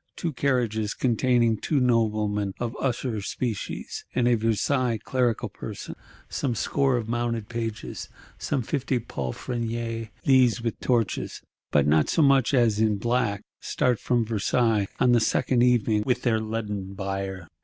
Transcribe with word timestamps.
Two 0.15 0.33
carriages 0.33 0.95
containing 0.95 1.57
two 1.57 1.79
noblemen 1.79 2.55
of 2.59 2.71
the 2.71 2.79
usher 2.79 3.21
species, 3.21 4.03
and 4.15 4.27
a 4.27 4.33
Versailles 4.33 4.97
clerical 4.97 5.47
person; 5.47 5.93
some 6.27 6.55
score 6.55 6.97
of 6.97 7.07
mounted 7.07 7.49
pages, 7.49 8.09
some 8.39 8.63
fifty 8.63 8.97
palfreniers; 8.97 10.07
these, 10.23 10.59
with 10.59 10.79
torches, 10.79 11.43
but 11.69 11.85
not 11.85 12.09
so 12.09 12.23
much 12.23 12.51
as 12.51 12.79
in 12.79 12.97
black, 12.97 13.43
start 13.59 13.99
from 13.99 14.25
Versailles 14.25 14.87
on 14.99 15.11
the 15.11 15.19
second 15.19 15.61
evening 15.61 16.01
with 16.03 16.23
their 16.23 16.39
leaden 16.39 16.95
bier. 16.95 17.47